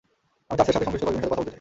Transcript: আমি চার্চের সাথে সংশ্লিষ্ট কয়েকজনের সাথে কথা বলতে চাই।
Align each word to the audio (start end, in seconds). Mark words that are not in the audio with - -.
আমি 0.49 0.57
চার্চের 0.59 0.75
সাথে 0.75 0.85
সংশ্লিষ্ট 0.85 1.03
কয়েকজনের 1.05 1.21
সাথে 1.23 1.31
কথা 1.31 1.39
বলতে 1.41 1.47
চাই। 1.49 1.49